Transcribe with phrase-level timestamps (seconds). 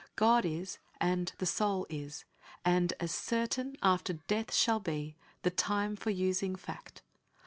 [0.15, 2.25] God is, and the soul is,
[2.65, 7.03] and, as certain after death shall be The time for using fact